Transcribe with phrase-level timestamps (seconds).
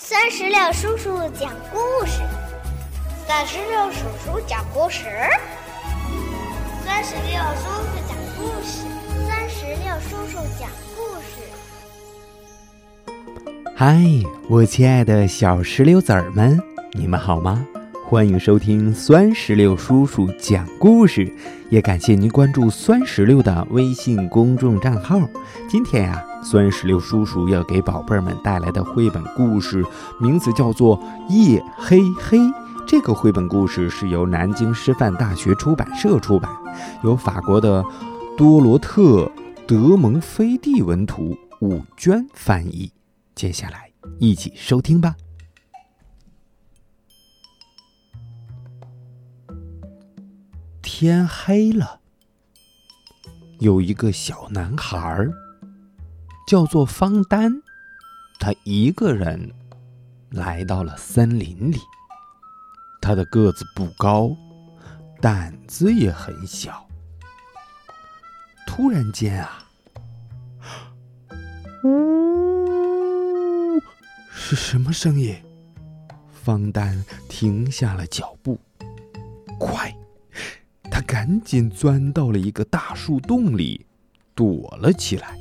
[0.00, 2.22] 酸石榴叔叔讲故事，
[3.26, 5.02] 三十六叔叔讲故事，
[6.86, 8.86] 三十六叔叔讲故事，
[9.26, 11.42] 三十六叔叔讲故事。
[13.76, 13.98] 嗨，
[14.48, 16.62] 我亲爱的小石榴籽儿们，
[16.92, 17.66] 你们好吗？
[18.08, 21.30] 欢迎收听酸石榴叔叔讲故事，
[21.68, 25.20] 也感谢您关注酸石榴的微信公众账号。
[25.68, 29.84] 今天呀，酸石榴叔叔要给宝贝儿们带来的绘本故事
[30.18, 30.98] 名字叫做
[31.28, 32.38] 《夜黑黑》。
[32.86, 36.50] 这个绘本故事是由南京师范大学出版社出版，
[37.04, 37.84] 由法国的
[38.38, 39.30] 多罗特·
[39.66, 42.90] 德蒙菲蒂文图，武娟翻译。
[43.34, 45.14] 接下来一起收听吧。
[51.00, 52.00] 天黑了，
[53.60, 55.32] 有一个小男孩儿，
[56.44, 57.62] 叫做方丹，
[58.40, 59.54] 他一个人
[60.28, 61.78] 来到了森林里。
[63.00, 64.36] 他的个子不高，
[65.20, 66.84] 胆子也很小。
[68.66, 69.68] 突然间啊，
[71.84, 73.80] 呜，
[74.32, 75.40] 是什么声音？
[76.32, 78.58] 方丹停下了脚步，
[79.60, 79.94] 快！
[81.18, 83.86] 赶紧钻到了一个大树洞里，
[84.36, 85.36] 躲了起来。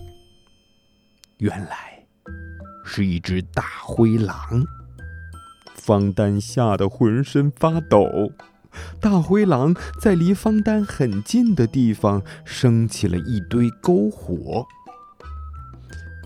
[1.38, 2.03] 原来
[2.83, 4.66] 是一只大灰狼。
[5.75, 8.31] 方丹吓得浑身发抖。
[9.00, 14.66] 大灰狼在离方丹很近的地方升起了一堆篝火。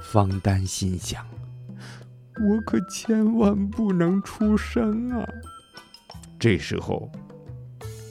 [0.02, 1.28] 方丹心想
[2.40, 5.28] ：“我可千万不能出声啊！”
[6.40, 7.12] 这时候。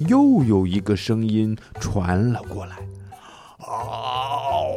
[0.08, 2.76] 又有一个声音传了过来，
[3.58, 4.70] 嗷！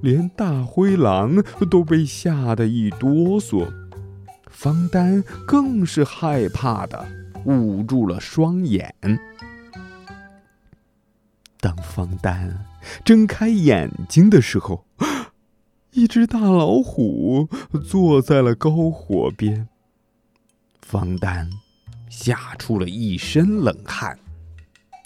[0.00, 3.68] 连大灰狼都被吓得一哆嗦，
[4.48, 7.06] 方丹更是害怕的
[7.44, 8.94] 捂住了双眼。
[11.60, 12.64] 当方丹
[13.04, 14.84] 睁开眼睛的时候，
[15.90, 17.48] 一只大老虎
[17.84, 19.68] 坐在了篝火边。
[20.80, 21.50] 方丹。
[22.10, 24.18] 吓出了一身冷汗，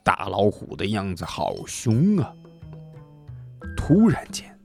[0.04, 2.32] 大老虎的样子好凶啊！
[3.76, 4.58] 突然间，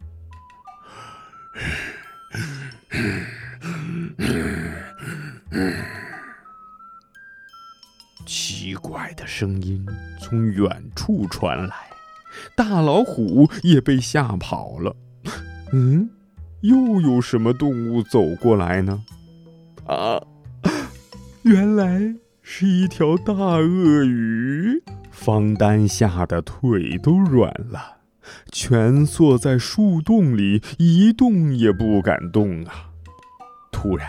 [8.25, 9.85] 奇怪的声音
[10.19, 11.75] 从远处传来，
[12.55, 14.95] 大老虎也被吓跑了。
[15.71, 16.09] 嗯，
[16.61, 19.03] 又有什么动物走过来呢？
[19.85, 20.21] 啊，
[21.43, 22.15] 原来……
[22.49, 24.81] 是一条大鳄鱼，
[25.11, 27.97] 方丹吓得腿都软了，
[28.53, 32.91] 蜷缩在树洞里一动也不敢动啊。
[33.69, 34.07] 突然，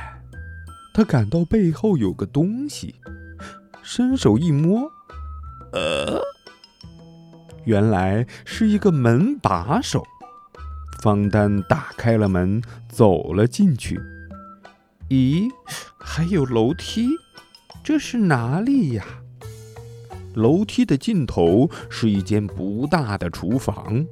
[0.95, 2.95] 他感到背后有个东西，
[3.83, 4.89] 伸手一摸，
[5.73, 6.23] 呃，
[7.65, 10.07] 原来是一个门把手。
[11.03, 14.01] 方丹打开了门，走了进去。
[15.11, 15.51] 咦，
[15.99, 17.09] 还有楼梯。
[17.89, 19.07] 这是哪里呀？
[20.35, 24.05] 楼梯的尽头是一间不大的厨房。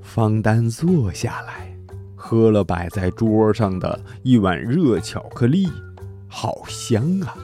[0.00, 1.70] 方丹坐下来，
[2.16, 5.68] 喝了摆在桌上的一碗热巧克力，
[6.28, 7.36] 好香啊！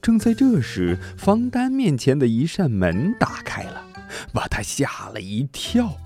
[0.00, 3.84] 正在这时，方丹面前的一扇门打开了，
[4.32, 5.96] 把他吓了一跳。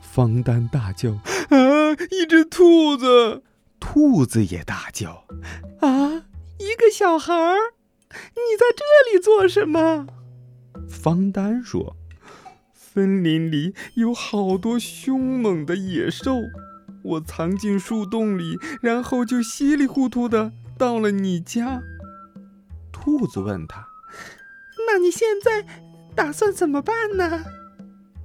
[0.00, 1.10] 方丹大叫
[1.52, 1.92] ：“啊！
[2.10, 3.42] 一只兔子！”
[3.78, 5.26] 兔子也大叫
[5.86, 6.24] ：“啊！
[6.58, 7.56] 一个小孩儿！”
[8.12, 10.06] 你在这里做什么？
[10.88, 11.96] 方丹说
[12.74, 16.42] ：“森林里有好多凶猛的野兽，
[17.02, 21.82] 我藏进树洞里，然后就稀里糊涂的到了你家。”
[22.92, 23.88] 兔子问他
[24.86, 25.66] ：“那你现在
[26.14, 27.44] 打算怎么办呢？”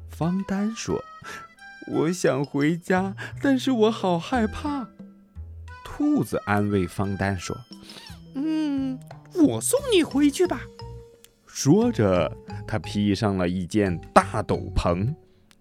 [0.09, 1.03] 方丹说
[1.91, 4.87] ：“我想回家，但是我好害怕。”
[5.83, 7.57] 兔子安慰方丹说：“。”
[9.35, 10.61] 我送你回去吧。
[11.45, 12.31] 说着，
[12.67, 15.13] 他披上了一件大斗篷，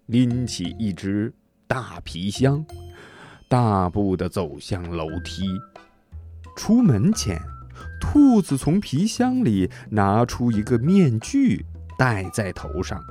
[0.07, 1.33] 拎起一只
[1.67, 2.65] 大皮箱，
[3.47, 5.47] 大步的走向楼梯。
[6.55, 7.39] 出门前，
[7.99, 11.65] 兔子从皮箱里拿出一个面具，
[11.97, 13.01] 戴在头上，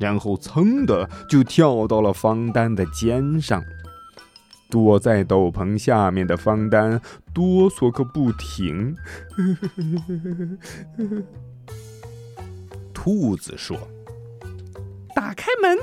[0.00, 3.62] 然后噌的就跳到了方丹的肩上。
[4.68, 7.00] 躲在斗篷下面的方丹
[7.32, 8.94] 哆嗦个不停。
[12.92, 13.76] 兔子说
[15.14, 15.78] ：“打开门，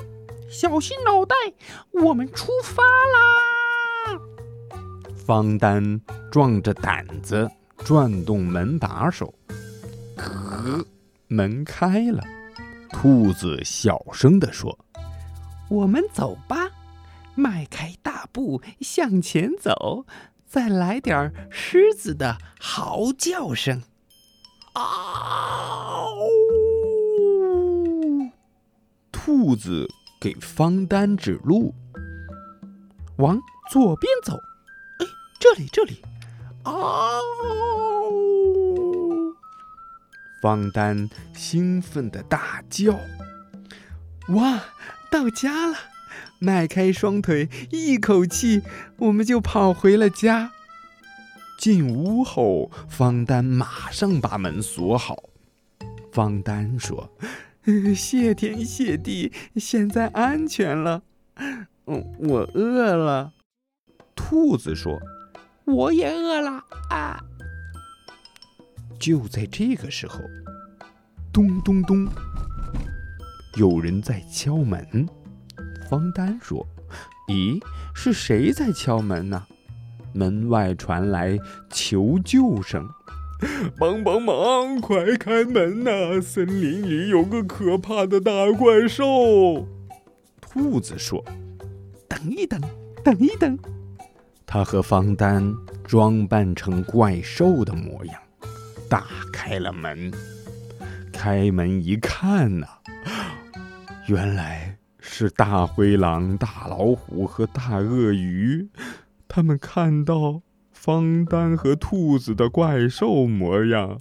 [0.49, 1.35] 小心脑袋，
[1.91, 4.19] 我们出发啦！”
[5.25, 9.33] 方丹壮着胆子转动门把手，
[10.15, 10.85] 可
[11.27, 12.23] 门开了。
[12.91, 14.77] 兔子小声地说
[15.69, 16.69] ：“我们走吧，
[17.33, 17.91] 迈开
[18.35, 20.05] 步向前走，
[20.45, 23.81] 再来点狮子的嚎叫声。”
[24.75, 26.17] 嗷！
[29.09, 29.87] 兔子
[30.19, 31.73] 给方丹指路，
[33.19, 33.39] 往
[33.71, 34.33] 左边走。
[34.99, 35.05] 哎，
[35.39, 36.01] 这里，这里！
[36.63, 37.21] 嗷！
[40.41, 42.99] 方丹兴奋的大叫
[44.35, 44.59] ：“哇，
[45.09, 45.77] 到家了！”
[46.39, 48.61] 迈开双腿，一口气，
[48.97, 50.51] 我们就跑回了家。
[51.57, 55.23] 进屋后，方丹马上把门锁好。
[56.11, 57.09] 方丹说
[57.95, 61.03] ：“谢天谢地，现在安全了。
[61.87, 63.33] 嗯，我饿了。”
[64.15, 64.99] 兔子说
[65.65, 67.23] ：“我也饿了啊。”
[68.99, 70.19] 就在这个时候，
[71.33, 72.07] 咚咚咚，
[73.57, 75.07] 有人在敲门。
[75.89, 76.65] 方丹说
[77.29, 77.61] ：“咦，
[77.93, 79.43] 是谁在敲门呢？”
[80.13, 81.37] 门外传来
[81.69, 82.87] 求救声
[83.77, 86.21] ：“帮帮忙，快开门呐！
[86.21, 89.67] 森林里有个可怕的大怪兽。”
[90.39, 91.21] 兔子说
[92.07, 92.61] ：“等一等，
[93.03, 93.59] 等一等。”
[94.47, 95.53] 他和方丹
[95.83, 98.15] 装扮成怪兽的模样，
[98.89, 100.13] 打开了门。
[101.11, 102.67] 开门一看呐，
[104.07, 108.67] 原来是大灰狼、大老虎和大鳄鱼。
[109.27, 110.41] 他们看到
[110.71, 113.99] 方丹和兔子的怪兽模样，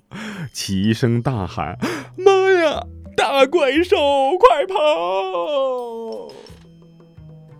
[0.53, 1.79] 齐声大喊
[2.17, 2.87] ：“妈呀！
[3.17, 3.97] 大怪兽，
[4.39, 4.75] 快跑！”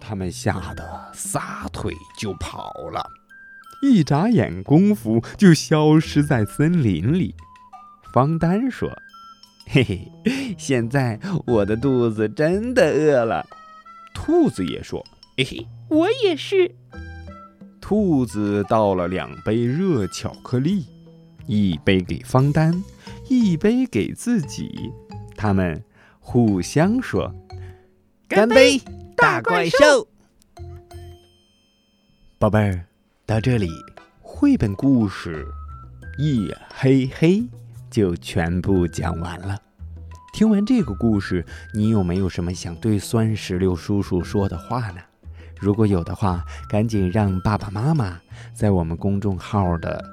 [0.01, 3.07] 他们吓得撒腿就跑了，
[3.83, 7.35] 一眨眼功夫就消失在森林里。
[8.13, 8.91] 方丹说
[9.71, 13.47] ：“嘿嘿，现在我的肚子真的饿了。”
[14.15, 15.05] 兔子也说
[15.37, 16.75] ：“嘿嘿，我也是。”
[17.81, 20.87] 兔子倒了两杯热巧克力，
[21.47, 22.83] 一杯给方丹，
[23.29, 24.93] 一杯给自己。
[25.37, 25.83] 他们
[26.21, 27.35] 互相说
[28.29, 28.81] ：“干杯，
[29.17, 30.09] 大怪兽！”
[32.39, 32.87] 宝贝儿，
[33.27, 33.69] 到这里，
[34.23, 35.45] 绘本故事
[36.23, 37.39] 《夜黑黑》
[37.95, 39.57] 就全部讲完了。
[40.33, 44.97] 听完这个故事，你有没有什么想对酸石榴叔叔说的话呢？
[45.61, 48.19] 如果有的话，赶紧让爸爸妈妈
[48.53, 50.05] 在我们公众号的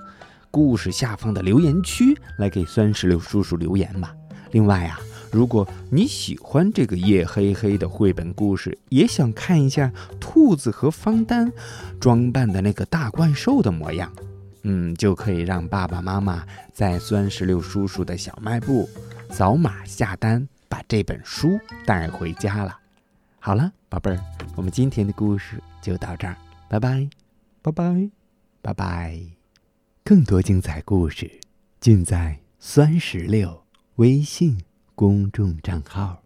[0.51, 4.13] 故事下方的留言区来给酸石榴叔叔留言吧。
[4.51, 5.00] 另外啊，
[5.31, 11.51] 如果你喜欢这个夜黑黑的绘本故事，也想看一下兔子和方丹
[12.00, 14.13] 装扮的那个大怪兽的模样，
[14.63, 18.88] 嗯，就可以让爸爸妈妈在酸石榴叔叔的小卖部
[19.30, 22.78] 扫码下单，把这本书带回家了。
[23.40, 24.24] 好了，宝贝儿，
[24.56, 26.36] 我们今天的故事就到这儿，
[26.69, 27.10] 拜拜，
[27.62, 28.10] 拜拜，
[28.62, 29.19] 拜拜。
[30.04, 31.40] 更多精彩故事
[31.80, 33.64] 尽在酸石榴
[33.96, 34.60] 微信
[34.94, 36.22] 公众账号。